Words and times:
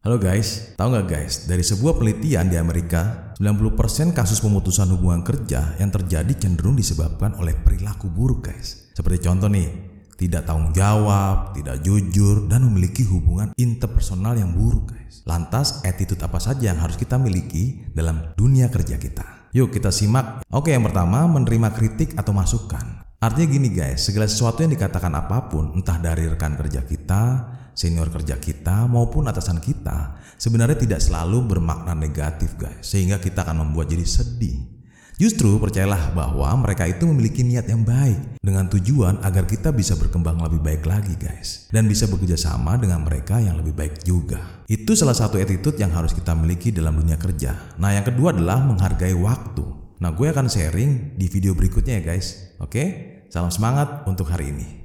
Halo 0.00 0.16
guys, 0.16 0.72
tahu 0.80 0.96
nggak 0.96 1.12
guys, 1.12 1.44
dari 1.44 1.60
sebuah 1.60 2.00
penelitian 2.00 2.48
di 2.48 2.56
Amerika, 2.56 3.36
90% 3.36 4.16
kasus 4.16 4.40
pemutusan 4.40 4.88
hubungan 4.96 5.20
kerja 5.20 5.76
yang 5.76 5.92
terjadi 5.92 6.40
cenderung 6.40 6.72
disebabkan 6.72 7.36
oleh 7.36 7.52
perilaku 7.52 8.08
buruk 8.08 8.48
guys. 8.48 8.88
Seperti 8.96 9.28
contoh 9.28 9.52
nih, 9.52 9.68
tidak 10.16 10.48
tanggung 10.48 10.72
jawab, 10.72 11.52
tidak 11.52 11.84
jujur, 11.84 12.48
dan 12.48 12.64
memiliki 12.64 13.04
hubungan 13.04 13.52
interpersonal 13.60 14.40
yang 14.40 14.56
buruk 14.56 14.96
guys. 14.96 15.20
Lantas, 15.28 15.84
attitude 15.84 16.24
apa 16.24 16.40
saja 16.40 16.72
yang 16.72 16.80
harus 16.80 16.96
kita 16.96 17.20
miliki 17.20 17.84
dalam 17.92 18.32
dunia 18.40 18.72
kerja 18.72 18.96
kita? 18.96 19.52
Yuk 19.52 19.68
kita 19.68 19.92
simak. 19.92 20.40
Oke, 20.48 20.72
yang 20.72 20.88
pertama, 20.88 21.28
menerima 21.28 21.76
kritik 21.76 22.16
atau 22.16 22.32
masukan. 22.32 22.99
Artinya 23.20 23.52
gini 23.52 23.68
guys, 23.68 24.08
segala 24.08 24.24
sesuatu 24.24 24.64
yang 24.64 24.72
dikatakan 24.72 25.12
apa 25.12 25.52
pun, 25.52 25.76
entah 25.76 26.00
dari 26.00 26.24
rekan 26.24 26.56
kerja 26.56 26.80
kita, 26.88 27.52
senior 27.76 28.08
kerja 28.08 28.40
kita, 28.40 28.88
maupun 28.88 29.28
atasan 29.28 29.60
kita, 29.60 30.16
sebenarnya 30.40 30.80
tidak 30.80 31.04
selalu 31.04 31.44
bermakna 31.44 31.92
negatif 31.92 32.56
guys, 32.56 32.80
sehingga 32.80 33.20
kita 33.20 33.44
akan 33.44 33.68
membuat 33.68 33.92
jadi 33.92 34.08
sedih. 34.08 34.80
Justru 35.20 35.60
percayalah 35.60 36.16
bahwa 36.16 36.48
mereka 36.64 36.88
itu 36.88 37.04
memiliki 37.04 37.44
niat 37.44 37.68
yang 37.68 37.84
baik 37.84 38.40
dengan 38.40 38.72
tujuan 38.72 39.20
agar 39.20 39.44
kita 39.44 39.68
bisa 39.68 39.92
berkembang 40.00 40.40
lebih 40.40 40.64
baik 40.64 40.88
lagi 40.88 41.12
guys 41.20 41.68
dan 41.68 41.84
bisa 41.84 42.08
bekerja 42.08 42.40
sama 42.40 42.80
dengan 42.80 43.04
mereka 43.04 43.36
yang 43.36 43.60
lebih 43.60 43.76
baik 43.76 44.00
juga. 44.00 44.64
Itu 44.64 44.96
salah 44.96 45.12
satu 45.12 45.36
attitude 45.36 45.76
yang 45.76 45.92
harus 45.92 46.16
kita 46.16 46.32
miliki 46.32 46.72
dalam 46.72 46.96
dunia 46.96 47.20
kerja. 47.20 47.76
Nah 47.76 47.92
yang 47.92 48.08
kedua 48.08 48.32
adalah 48.32 48.64
menghargai 48.64 49.12
waktu. 49.12 49.79
Nah 50.00 50.16
gue 50.16 50.32
akan 50.32 50.48
sharing 50.48 51.20
di 51.20 51.28
video 51.28 51.52
berikutnya 51.52 52.00
ya 52.00 52.16
guys. 52.16 52.56
Oke, 52.56 52.84
salam 53.28 53.52
semangat 53.52 54.08
untuk 54.08 54.32
hari 54.32 54.48
ini. 54.48 54.79